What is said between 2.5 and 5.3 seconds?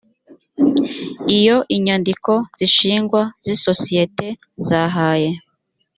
z ishingwa z isosiyete zahaye